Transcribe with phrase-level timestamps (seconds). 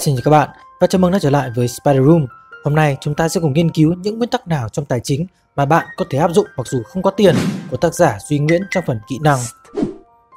[0.00, 0.48] Xin chào các bạn
[0.80, 2.26] và chào mừng đã trở lại với Spider Room.
[2.64, 5.26] Hôm nay chúng ta sẽ cùng nghiên cứu những nguyên tắc nào trong tài chính
[5.56, 7.34] mà bạn có thể áp dụng mặc dù không có tiền
[7.70, 9.38] của tác giả Duy Nguyễn trong phần kỹ năng.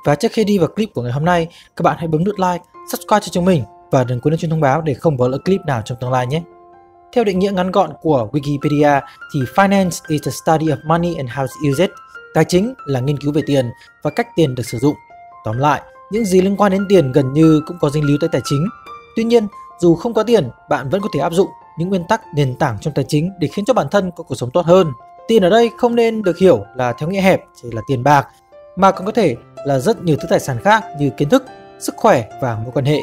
[0.06, 2.36] Và trước khi đi vào clip của ngày hôm nay, các bạn hãy bấm nút
[2.40, 5.28] like, subscribe cho chúng mình và đừng quên nhấn chuông thông báo để không bỏ
[5.28, 6.42] lỡ clip nào trong tương lai nhé.
[7.14, 9.02] Theo định nghĩa ngắn gọn của Wikipedia
[9.34, 11.92] thì finance is the study of money and how to use it.
[12.34, 13.72] Tài chính là nghiên cứu về tiền
[14.04, 14.96] và cách tiền được sử dụng.
[15.46, 18.30] Tóm lại, những gì liên quan đến tiền gần như cũng có dính líu tới
[18.32, 18.68] tài chính.
[19.16, 19.48] Tuy nhiên,
[19.80, 22.78] dù không có tiền, bạn vẫn có thể áp dụng những nguyên tắc nền tảng
[22.82, 24.92] trong tài chính để khiến cho bản thân có cuộc sống tốt hơn.
[25.28, 28.28] Tiền ở đây không nên được hiểu là theo nghĩa hẹp chỉ là tiền bạc,
[28.76, 31.46] mà còn có thể là rất nhiều thứ tài sản khác như kiến thức,
[31.80, 33.00] sức khỏe và mối quan hệ.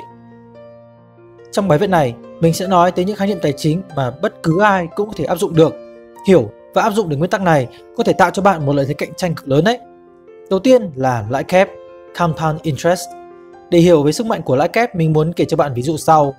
[1.52, 4.42] Trong bài viết này, mình sẽ nói tới những khái niệm tài chính mà bất
[4.42, 5.74] cứ ai cũng có thể áp dụng được.
[6.28, 8.86] Hiểu và áp dụng được nguyên tắc này có thể tạo cho bạn một lợi
[8.88, 9.78] thế cạnh tranh cực lớn đấy.
[10.50, 11.68] Đầu tiên là lãi kép,
[12.18, 13.00] compound interest.
[13.70, 15.96] Để hiểu về sức mạnh của lãi kép, mình muốn kể cho bạn ví dụ
[15.96, 16.34] sau.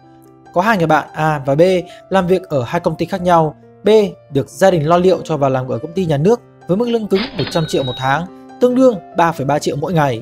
[0.53, 1.62] Có hai người bạn A và B
[2.09, 3.56] làm việc ở hai công ty khác nhau.
[3.83, 3.89] B
[4.33, 6.89] được gia đình lo liệu cho vào làm ở công ty nhà nước với mức
[6.89, 10.22] lương cứng 100 triệu một tháng, tương đương 3,3 triệu mỗi ngày.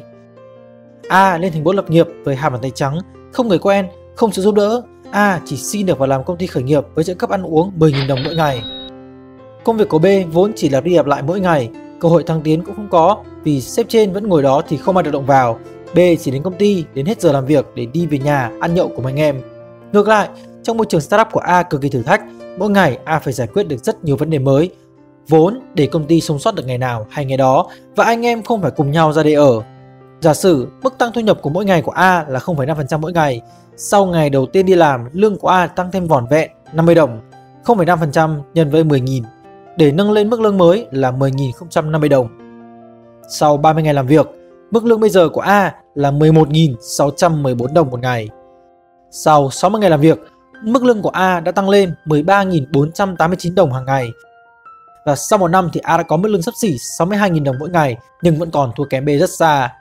[1.07, 2.99] A lên thành phố lập nghiệp với hai bàn tay trắng,
[3.31, 4.81] không người quen, không sự giúp đỡ.
[5.11, 7.71] A chỉ xin được vào làm công ty khởi nghiệp với trợ cấp ăn uống
[7.79, 8.63] 10.000 đồng mỗi ngày.
[9.63, 11.69] Công việc của B vốn chỉ là đi lặp lại mỗi ngày,
[11.99, 14.97] cơ hội thăng tiến cũng không có vì sếp trên vẫn ngồi đó thì không
[14.97, 15.59] ai được động vào.
[15.93, 18.73] B chỉ đến công ty đến hết giờ làm việc để đi về nhà ăn
[18.73, 19.41] nhậu cùng anh em.
[19.91, 20.29] Ngược lại,
[20.63, 22.21] trong môi trường startup của A cực kỳ thử thách,
[22.57, 24.71] mỗi ngày A phải giải quyết được rất nhiều vấn đề mới,
[25.27, 28.43] vốn để công ty sống sót được ngày nào hay ngày đó và anh em
[28.43, 29.61] không phải cùng nhau ra đây ở.
[30.21, 33.41] Giả sử mức tăng thu nhập của mỗi ngày của A là 0,5% mỗi ngày,
[33.77, 37.21] sau ngày đầu tiên đi làm, lương của A tăng thêm vỏn vẹn 50 đồng,
[37.65, 39.23] 0,5% nhân với 10.000
[39.77, 42.27] để nâng lên mức lương mới là 10.050 đồng.
[43.29, 44.27] Sau 30 ngày làm việc,
[44.71, 48.29] mức lương bây giờ của A là 11.614 đồng một ngày.
[49.11, 50.19] Sau 60 ngày làm việc,
[50.63, 54.09] mức lương của A đã tăng lên 13.489 đồng hàng ngày.
[55.05, 57.69] Và sau một năm thì A đã có mức lương sấp xỉ 62.000 đồng mỗi
[57.69, 59.73] ngày nhưng vẫn còn thua kém B rất xa.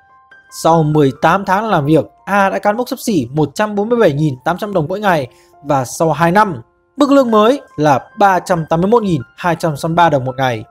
[0.62, 5.28] Sau 18 tháng làm việc, A đã cán mốc sấp xỉ 147.800 đồng mỗi ngày
[5.64, 6.62] và sau 2 năm,
[6.96, 10.64] mức lương mới là 381.263 đồng một ngày.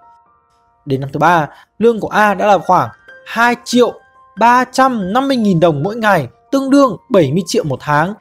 [0.86, 1.48] Đến năm thứ ba,
[1.80, 2.90] lương của A đã là khoảng
[3.26, 3.94] 2 triệu
[4.40, 8.14] 350.000 đồng mỗi ngày, tương đương 70 triệu một tháng.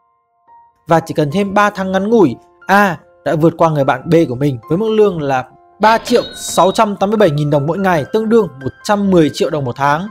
[0.86, 4.14] Và chỉ cần thêm 3 tháng ngắn ngủi, A đã vượt qua người bạn B
[4.28, 5.44] của mình với mức lương là
[5.80, 8.48] 3 triệu 687.000 đồng mỗi ngày, tương đương
[8.86, 10.08] 110 triệu đồng một tháng.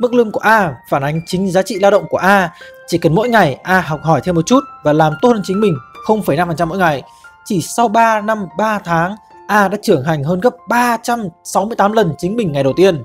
[0.00, 2.50] Mức lương của A phản ánh chính giá trị lao động của A.
[2.86, 5.60] Chỉ cần mỗi ngày A học hỏi thêm một chút và làm tốt hơn chính
[5.60, 5.74] mình
[6.06, 7.02] 0,5% mỗi ngày.
[7.44, 9.16] Chỉ sau 3 năm 3 tháng,
[9.48, 13.02] A đã trưởng thành hơn gấp 368 lần chính mình ngày đầu tiên.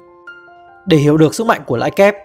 [0.85, 2.15] Để hiểu được sức mạnh của lãi kép,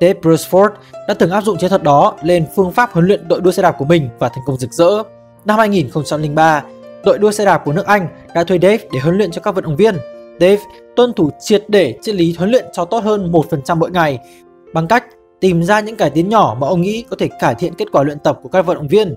[0.00, 0.70] Dave Brusford
[1.08, 3.62] đã từng áp dụng chiến thuật đó lên phương pháp huấn luyện đội đua xe
[3.62, 5.02] đạp của mình và thành công rực rỡ.
[5.44, 6.64] Năm 2003,
[7.04, 9.54] đội đua xe đạp của nước Anh đã thuê Dave để huấn luyện cho các
[9.54, 9.94] vận động viên.
[10.40, 10.58] Dave
[10.96, 14.18] tuân thủ triệt để triết lý huấn luyện cho tốt hơn 1% mỗi ngày
[14.74, 15.04] bằng cách
[15.40, 18.02] tìm ra những cải tiến nhỏ mà ông nghĩ có thể cải thiện kết quả
[18.02, 19.14] luyện tập của các vận động viên.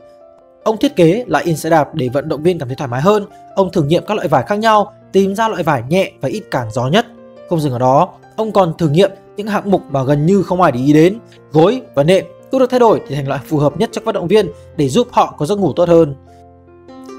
[0.63, 3.01] Ông thiết kế lại in xe đạp để vận động viên cảm thấy thoải mái
[3.01, 3.25] hơn.
[3.55, 6.43] Ông thử nghiệm các loại vải khác nhau, tìm ra loại vải nhẹ và ít
[6.51, 7.05] cản gió nhất.
[7.49, 10.61] Không dừng ở đó, ông còn thử nghiệm những hạng mục mà gần như không
[10.61, 11.19] ai để ý đến.
[11.51, 14.15] Gối và nệm cũng được thay đổi để thành loại phù hợp nhất cho vận
[14.15, 16.15] động viên để giúp họ có giấc ngủ tốt hơn.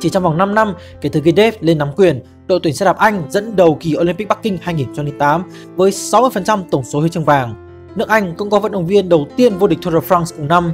[0.00, 2.84] Chỉ trong vòng 5 năm kể từ khi Dave lên nắm quyền, đội tuyển xe
[2.84, 5.44] đạp Anh dẫn đầu kỳ Olympic Bắc Kinh 2008
[5.76, 7.54] với 60% tổng số huy chương vàng.
[7.96, 10.48] Nước Anh cũng có vận động viên đầu tiên vô địch Tour de France cùng
[10.48, 10.72] năm.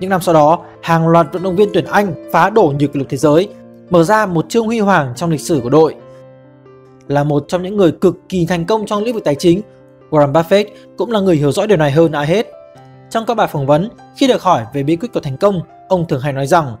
[0.00, 2.98] Những năm sau đó, hàng loạt vận động viên tuyển Anh phá đổ nhiều kỷ
[2.98, 3.48] lục thế giới,
[3.90, 5.94] mở ra một chương huy hoàng trong lịch sử của đội.
[7.12, 9.60] Là một trong những người cực kỳ thành công trong lĩnh vực tài chính,
[10.10, 10.64] Warren Buffett
[10.96, 12.46] cũng là người hiểu rõ điều này hơn ai hết.
[13.10, 16.08] Trong các bài phỏng vấn, khi được hỏi về bí quyết của thành công, ông
[16.08, 16.76] thường hay nói rằng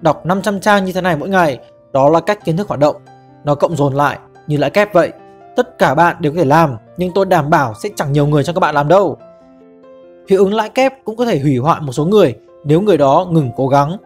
[0.00, 1.58] Đọc 500 trang như thế này mỗi ngày,
[1.92, 2.96] đó là cách kiến thức hoạt động.
[3.44, 5.12] Nó cộng dồn lại như lãi kép vậy.
[5.56, 8.44] Tất cả bạn đều có thể làm, nhưng tôi đảm bảo sẽ chẳng nhiều người
[8.44, 9.16] trong các bạn làm đâu.
[10.28, 13.26] Hiệu ứng lãi kép cũng có thể hủy hoại một số người nếu người đó
[13.30, 13.96] ngừng cố gắng.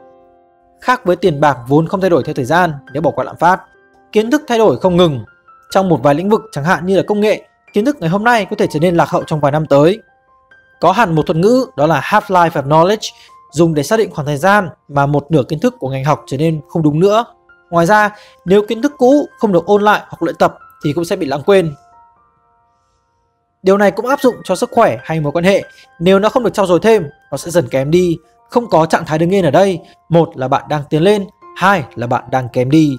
[0.80, 3.36] Khác với tiền bạc vốn không thay đổi theo thời gian nếu bỏ qua lạm
[3.36, 3.60] phát,
[4.12, 5.24] kiến thức thay đổi không ngừng.
[5.74, 7.42] Trong một vài lĩnh vực chẳng hạn như là công nghệ,
[7.72, 9.98] kiến thức ngày hôm nay có thể trở nên lạc hậu trong vài năm tới.
[10.80, 13.12] Có hẳn một thuật ngữ đó là half-life of knowledge
[13.52, 16.24] dùng để xác định khoảng thời gian mà một nửa kiến thức của ngành học
[16.26, 17.24] trở nên không đúng nữa.
[17.70, 18.10] Ngoài ra,
[18.44, 20.54] nếu kiến thức cũ không được ôn lại hoặc luyện tập
[20.84, 21.74] thì cũng sẽ bị lãng quên.
[23.62, 25.62] Điều này cũng áp dụng cho sức khỏe hay mối quan hệ.
[26.00, 28.16] Nếu nó không được trau dồi thêm, nó sẽ dần kém đi.
[28.50, 29.80] Không có trạng thái đứng yên ở đây.
[30.08, 32.96] Một là bạn đang tiến lên, hai là bạn đang kém đi.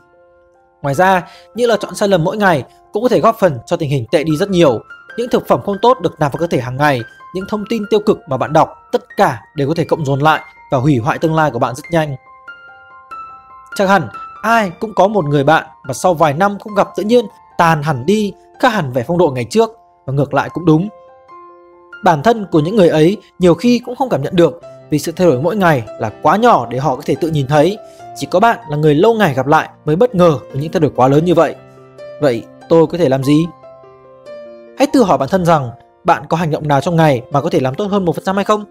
[0.85, 1.23] Ngoài ra,
[1.55, 4.05] những lựa chọn sai lầm mỗi ngày cũng có thể góp phần cho tình hình
[4.11, 4.79] tệ đi rất nhiều.
[5.17, 7.01] Những thực phẩm không tốt được nạp vào cơ thể hàng ngày
[7.33, 10.19] những thông tin tiêu cực mà bạn đọc tất cả đều có thể cộng dồn
[10.19, 10.41] lại
[10.71, 12.15] và hủy hoại tương lai của bạn rất nhanh.
[13.75, 14.07] Chắc hẳn
[14.41, 17.25] ai cũng có một người bạn mà sau vài năm không gặp tự nhiên
[17.57, 19.69] tàn hẳn đi, khác hẳn vẻ phong độ ngày trước
[20.05, 20.89] và ngược lại cũng đúng.
[22.03, 25.11] Bản thân của những người ấy nhiều khi cũng không cảm nhận được vì sự
[25.11, 27.77] thay đổi mỗi ngày là quá nhỏ để họ có thể tự nhìn thấy.
[28.15, 30.79] Chỉ có bạn là người lâu ngày gặp lại mới bất ngờ với những thay
[30.79, 31.55] đổi quá lớn như vậy.
[32.21, 33.45] Vậy tôi có thể làm gì?
[34.77, 35.69] Hãy tự hỏi bản thân rằng
[36.03, 38.43] bạn có hành động nào trong ngày mà có thể làm tốt hơn 1% hay
[38.43, 38.65] không?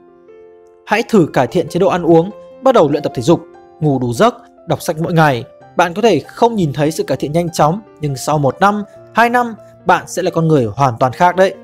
[0.87, 2.31] Hãy thử cải thiện chế độ ăn uống,
[2.62, 3.40] bắt đầu luyện tập thể dục,
[3.81, 4.34] ngủ đủ giấc,
[4.69, 5.44] đọc sách mỗi ngày.
[5.76, 8.82] Bạn có thể không nhìn thấy sự cải thiện nhanh chóng, nhưng sau một năm,
[9.14, 9.55] 2 năm,
[9.87, 11.55] bạn sẽ là con người hoàn toàn khác đấy.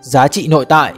[0.00, 0.92] Giá trị nội tại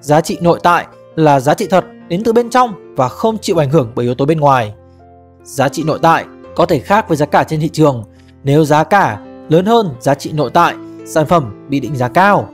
[0.00, 0.86] Giá trị nội tại
[1.16, 4.14] là giá trị thật đến từ bên trong và không chịu ảnh hưởng bởi yếu
[4.14, 4.74] tố bên ngoài.
[5.42, 6.24] Giá trị nội tại
[6.56, 8.04] có thể khác với giá cả trên thị trường.
[8.44, 10.74] Nếu giá cả lớn hơn giá trị nội tại,
[11.06, 12.48] sản phẩm bị định giá cao.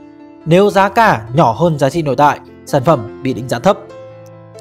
[0.45, 3.77] Nếu giá cả nhỏ hơn giá trị nội tại, sản phẩm bị định giá thấp.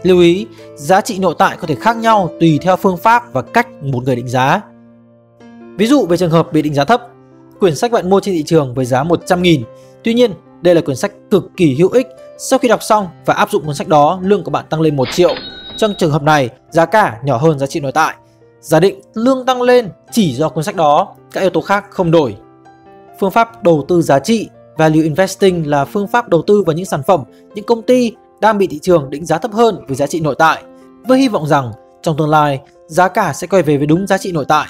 [0.02, 0.46] Lưu ý,
[0.76, 4.04] giá trị nội tại có thể khác nhau tùy theo phương pháp và cách một
[4.04, 4.60] người định giá.
[5.76, 7.02] Ví dụ về trường hợp bị định giá thấp,
[7.60, 9.62] quyển sách bạn mua trên thị trường với giá 100.000.
[10.04, 10.32] Tuy nhiên,
[10.62, 12.06] đây là quyển sách cực kỳ hữu ích.
[12.38, 14.96] Sau khi đọc xong và áp dụng cuốn sách đó, lương của bạn tăng lên
[14.96, 15.34] 1 triệu.
[15.76, 18.14] Trong trường hợp này, giá cả nhỏ hơn giá trị nội tại.
[18.60, 22.10] Giả định lương tăng lên chỉ do cuốn sách đó, các yếu tố khác không
[22.10, 22.36] đổi.
[23.20, 26.86] Phương pháp đầu tư giá trị Value Investing là phương pháp đầu tư vào những
[26.86, 30.06] sản phẩm, những công ty đang bị thị trường định giá thấp hơn với giá
[30.06, 30.62] trị nội tại,
[31.08, 31.72] với hy vọng rằng
[32.02, 34.66] trong tương lai, giá cả sẽ quay về với đúng giá trị nội tại.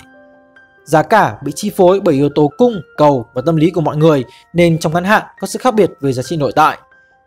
[0.84, 3.96] Giá cả bị chi phối bởi yếu tố cung, cầu và tâm lý của mọi
[3.96, 6.78] người nên trong ngắn hạn có sự khác biệt về giá trị nội tại.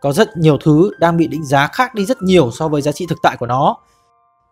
[0.02, 2.92] Có rất nhiều thứ đang bị định giá khác đi rất nhiều so với giá
[2.92, 3.78] trị thực tại của nó.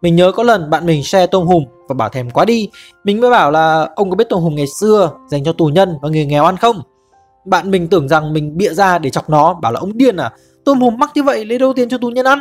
[0.01, 2.69] Mình nhớ có lần bạn mình share tôm hùm và bảo thèm quá đi.
[3.03, 5.97] Mình mới bảo là ông có biết tôm hùm ngày xưa dành cho tù nhân
[6.01, 6.81] và người nghèo ăn không?
[7.45, 10.31] Bạn mình tưởng rằng mình bịa ra để chọc nó, bảo là ông điên à,
[10.63, 12.39] tôm hùm mắc như vậy lấy đâu tiền cho tù nhân ăn?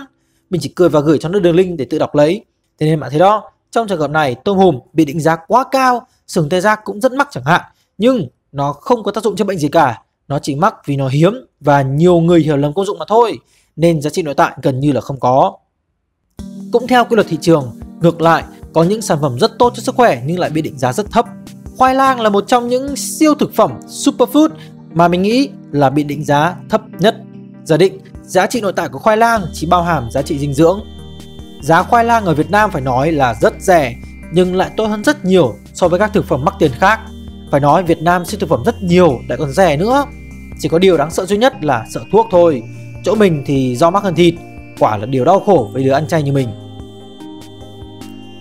[0.50, 2.44] Mình chỉ cười và gửi cho nó đường link để tự đọc lấy.
[2.78, 5.64] Thế nên bạn thấy đó, trong trường hợp này tôm hùm bị định giá quá
[5.70, 7.60] cao, sừng tê giác cũng rất mắc chẳng hạn,
[7.98, 10.02] nhưng nó không có tác dụng chữa bệnh gì cả.
[10.28, 13.38] Nó chỉ mắc vì nó hiếm và nhiều người hiểu lầm công dụng mà thôi,
[13.76, 15.56] nên giá trị nội tại gần như là không có.
[16.72, 19.82] Cũng theo quy luật thị trường, ngược lại, có những sản phẩm rất tốt cho
[19.82, 21.26] sức khỏe nhưng lại bị định giá rất thấp.
[21.76, 24.48] Khoai lang là một trong những siêu thực phẩm superfood
[24.92, 27.16] mà mình nghĩ là bị định giá thấp nhất.
[27.64, 30.54] Giả định giá trị nội tại của khoai lang chỉ bao hàm giá trị dinh
[30.54, 30.80] dưỡng.
[31.62, 33.96] Giá khoai lang ở Việt Nam phải nói là rất rẻ
[34.32, 37.00] nhưng lại tốt hơn rất nhiều so với các thực phẩm mắc tiền khác.
[37.50, 40.04] Phải nói Việt Nam siêu thực phẩm rất nhiều lại còn rẻ nữa.
[40.58, 42.62] Chỉ có điều đáng sợ duy nhất là sợ thuốc thôi.
[43.02, 44.34] Chỗ mình thì do mắc hơn thịt,
[44.78, 46.48] quả là điều đau khổ với đứa ăn chay như mình.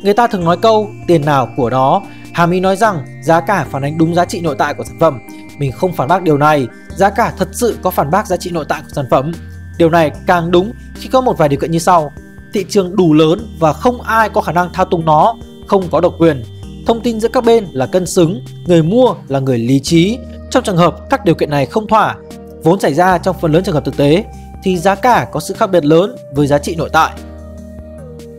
[0.03, 2.01] Người ta thường nói câu tiền nào của nó,
[2.33, 4.97] hàm ý nói rằng giá cả phản ánh đúng giá trị nội tại của sản
[4.99, 5.19] phẩm.
[5.57, 8.51] Mình không phản bác điều này, giá cả thật sự có phản bác giá trị
[8.51, 9.31] nội tại của sản phẩm.
[9.77, 12.11] Điều này càng đúng khi có một vài điều kiện như sau.
[12.53, 15.35] Thị trường đủ lớn và không ai có khả năng thao túng nó,
[15.67, 16.43] không có độc quyền.
[16.87, 20.17] Thông tin giữa các bên là cân xứng, người mua là người lý trí.
[20.49, 22.15] Trong trường hợp các điều kiện này không thỏa,
[22.63, 24.23] vốn xảy ra trong phần lớn trường hợp thực tế,
[24.63, 27.11] thì giá cả có sự khác biệt lớn với giá trị nội tại.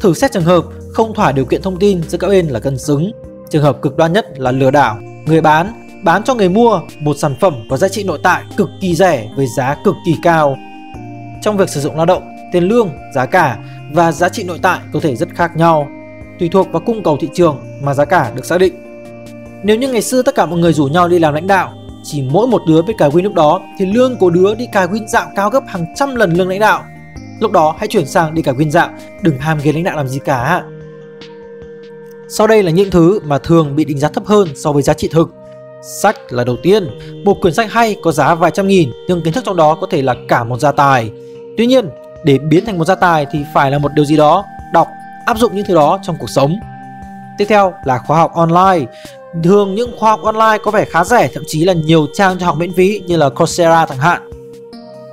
[0.01, 2.79] Thử xét trường hợp không thỏa điều kiện thông tin giữa các bên là cân
[2.79, 3.13] xứng.
[3.51, 4.99] Trường hợp cực đoan nhất là lừa đảo.
[5.27, 8.69] Người bán bán cho người mua một sản phẩm có giá trị nội tại cực
[8.81, 10.57] kỳ rẻ với giá cực kỳ cao.
[11.43, 13.59] Trong việc sử dụng lao động, tiền lương, giá cả
[13.93, 15.89] và giá trị nội tại có thể rất khác nhau,
[16.39, 18.75] tùy thuộc vào cung cầu thị trường mà giá cả được xác định.
[19.63, 21.73] Nếu như ngày xưa tất cả mọi người rủ nhau đi làm lãnh đạo,
[22.05, 24.87] chỉ mỗi một đứa biết cài win lúc đó thì lương của đứa đi cài
[24.87, 26.83] win dạo cao gấp hàng trăm lần lương lãnh đạo.
[27.41, 28.89] Lúc đó hãy chuyển sang đi cài win dạo,
[29.23, 30.63] đừng ham ghế lãnh đạo làm gì cả.
[32.29, 34.95] Sau đây là những thứ mà thường bị định giá thấp hơn so với giá
[34.95, 35.31] trị thực.
[36.01, 36.89] Sách là đầu tiên,
[37.25, 39.87] một quyển sách hay có giá vài trăm nghìn nhưng kiến thức trong đó có
[39.91, 41.11] thể là cả một gia tài.
[41.57, 41.89] Tuy nhiên,
[42.25, 44.45] để biến thành một gia tài thì phải là một điều gì đó,
[45.25, 46.57] áp dụng những thứ đó trong cuộc sống.
[47.39, 48.87] Tiếp theo là khóa học online.
[49.45, 52.47] Thường những khóa học online có vẻ khá rẻ, thậm chí là nhiều trang cho
[52.47, 54.31] học miễn phí như là Coursera chẳng hạn.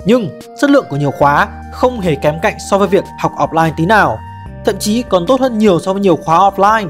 [0.06, 3.72] Nhưng chất lượng của nhiều khóa không hề kém cạnh so với việc học offline
[3.78, 4.18] tí nào,
[4.66, 6.90] thậm chí còn tốt hơn nhiều so với nhiều khóa offline.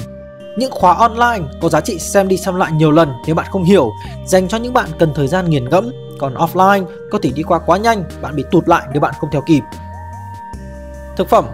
[0.57, 3.63] Những khóa online có giá trị xem đi xem lại nhiều lần nếu bạn không
[3.63, 3.91] hiểu,
[4.25, 7.59] dành cho những bạn cần thời gian nghiền ngẫm, còn offline có thể đi qua
[7.59, 9.61] quá nhanh, bạn bị tụt lại nếu bạn không theo kịp.
[11.17, 11.45] Thực phẩm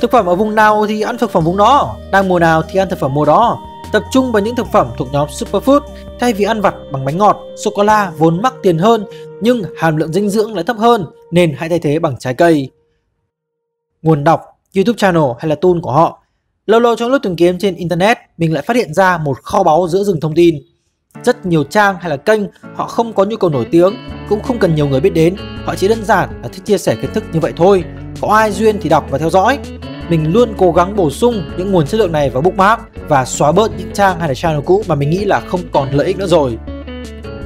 [0.00, 2.78] Thực phẩm ở vùng nào thì ăn thực phẩm vùng đó, đang mùa nào thì
[2.78, 3.58] ăn thực phẩm mùa đó.
[3.92, 5.80] Tập trung vào những thực phẩm thuộc nhóm superfood
[6.20, 9.04] thay vì ăn vặt bằng bánh ngọt, sô cô la vốn mắc tiền hơn
[9.40, 12.70] nhưng hàm lượng dinh dưỡng lại thấp hơn nên hãy thay thế bằng trái cây.
[14.02, 14.40] Nguồn đọc,
[14.76, 16.24] YouTube channel hay là tool của họ
[16.66, 19.62] Lâu lâu trong lúc tìm kiếm trên Internet, mình lại phát hiện ra một kho
[19.62, 20.58] báu giữa rừng thông tin.
[21.22, 22.40] Rất nhiều trang hay là kênh
[22.74, 23.94] họ không có nhu cầu nổi tiếng,
[24.28, 26.96] cũng không cần nhiều người biết đến, họ chỉ đơn giản là thích chia sẻ
[27.02, 27.84] kiến thức như vậy thôi.
[28.20, 29.58] có ai duyên thì đọc và theo dõi.
[30.08, 33.52] Mình luôn cố gắng bổ sung những nguồn chất lượng này vào bookmark và xóa
[33.52, 36.18] bớt những trang hay là channel cũ mà mình nghĩ là không còn lợi ích
[36.18, 36.58] nữa rồi.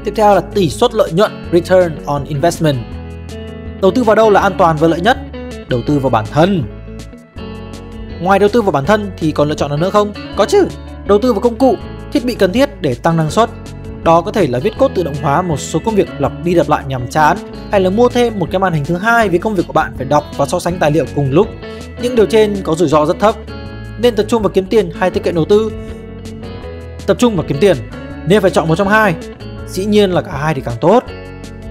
[0.04, 2.76] Tiếp theo là tỷ suất lợi nhuận Return on Investment.
[3.80, 5.18] Đầu tư vào đâu là an toàn và lợi nhất?
[5.68, 6.62] Đầu tư vào bản thân.
[8.20, 10.12] Ngoài đầu tư vào bản thân thì còn lựa chọn nào nữa không?
[10.36, 10.66] Có chứ.
[11.06, 11.74] Đầu tư vào công cụ,
[12.12, 13.50] thiết bị cần thiết để tăng năng suất.
[14.04, 16.54] Đó có thể là viết code tự động hóa một số công việc lặp đi
[16.54, 17.36] lặp lại nhàm chán
[17.70, 19.92] hay là mua thêm một cái màn hình thứ hai với công việc của bạn
[19.96, 21.48] phải đọc và so sánh tài liệu cùng lúc.
[22.02, 23.34] Những điều trên có rủi ro rất thấp.
[23.98, 25.72] Nên tập trung vào kiếm tiền hay tiết kiệm đầu tư?
[27.06, 27.76] Tập trung vào kiếm tiền.
[28.26, 29.14] Nên phải chọn một trong hai.
[29.66, 31.04] Dĩ nhiên là cả hai thì càng tốt.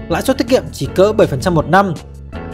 [0.08, 1.94] Lãi suất tiết kiệm chỉ cỡ 7% một năm.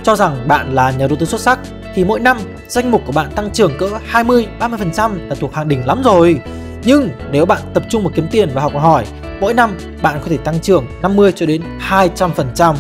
[0.02, 1.59] Cho rằng bạn là nhà đầu tư xuất sắc
[1.95, 2.37] thì mỗi năm
[2.69, 6.40] danh mục của bạn tăng trưởng cỡ 20-30% là thuộc hàng đỉnh lắm rồi.
[6.85, 9.04] Nhưng nếu bạn tập trung vào kiếm tiền và học hỏi,
[9.40, 12.75] mỗi năm bạn có thể tăng trưởng 50 cho đến 200%.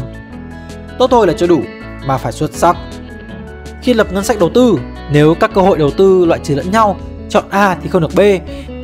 [0.98, 1.60] Tốt thôi là chưa đủ,
[2.06, 2.76] mà phải xuất sắc.
[3.84, 4.78] Khi lập ngân sách đầu tư,
[5.12, 6.96] nếu các cơ hội đầu tư loại trừ lẫn nhau,
[7.28, 8.20] chọn A thì không được B,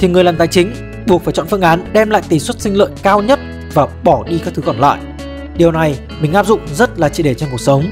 [0.01, 0.73] thì người làm tài chính
[1.07, 3.41] buộc phải chọn phương án đem lại tỷ suất sinh lợi cao nhất
[3.75, 4.99] và bỏ đi các thứ còn lại.
[5.57, 7.85] Điều này mình áp dụng rất là triệt để trong cuộc sống.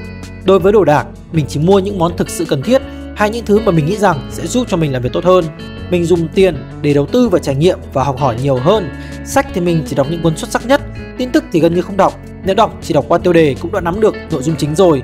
[0.44, 2.82] Đối với đồ đạc, mình chỉ mua những món thực sự cần thiết
[3.16, 5.44] hay những thứ mà mình nghĩ rằng sẽ giúp cho mình làm việc tốt hơn.
[5.90, 8.90] Mình dùng tiền để đầu tư và trải nghiệm và học hỏi nhiều hơn.
[9.24, 10.80] Sách thì mình chỉ đọc những cuốn xuất sắc nhất,
[11.18, 12.12] tin tức thì gần như không đọc.
[12.44, 15.02] Nếu đọc chỉ đọc qua tiêu đề cũng đã nắm được nội dung chính rồi.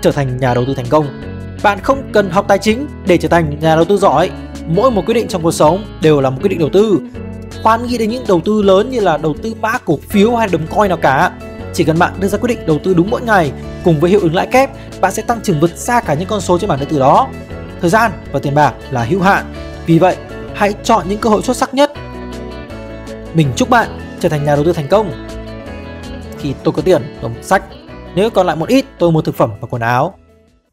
[0.00, 1.06] Trở thành nhà đầu tư thành công
[1.62, 4.30] Bạn không cần học tài chính để trở thành nhà đầu tư giỏi.
[4.66, 6.98] Mỗi một quyết định trong cuộc sống đều là một quyết định đầu tư.
[7.62, 10.48] Khoan nghĩ đến những đầu tư lớn như là đầu tư mã cổ phiếu hay
[10.48, 11.30] đồng coin nào cả
[11.76, 13.52] chỉ cần bạn đưa ra quyết định đầu tư đúng mỗi ngày
[13.84, 16.40] cùng với hiệu ứng lãi kép, bạn sẽ tăng trưởng vượt xa cả những con
[16.40, 17.28] số trên bảng điện tử đó.
[17.80, 19.54] Thời gian và tiền bạc là hữu hạn,
[19.86, 20.16] vì vậy
[20.54, 21.92] hãy chọn những cơ hội xuất sắc nhất.
[23.34, 23.88] Mình chúc bạn
[24.20, 25.26] trở thành nhà đầu tư thành công.
[26.38, 27.62] Khi tôi có tiền, tôi sách.
[28.16, 30.14] Nếu còn lại một ít, tôi mua thực phẩm và quần áo.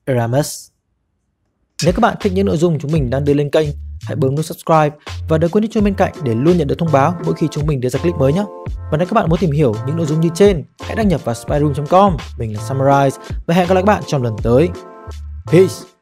[0.05, 0.67] Eramus
[1.83, 3.67] Nếu các bạn thích những nội dung chúng mình đang đưa lên kênh,
[4.01, 4.89] hãy bấm nút subscribe
[5.29, 7.47] và đừng quên nút chuông bên cạnh để luôn nhận được thông báo mỗi khi
[7.51, 8.43] chúng mình đưa ra clip mới nhé.
[8.91, 11.25] Và nếu các bạn muốn tìm hiểu những nội dung như trên, hãy đăng nhập
[11.25, 12.17] vào spyroom.com.
[12.38, 14.69] Mình là Summarize và hẹn gặp lại các bạn trong lần tới.
[15.51, 15.92] Peace!